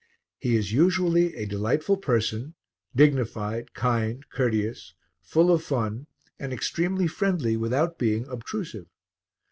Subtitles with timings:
[0.39, 2.55] He is usually a delightful person,
[2.95, 6.07] dignified, kind, courteous, full of fun
[6.39, 8.87] and extremely friendly without being obtrusive.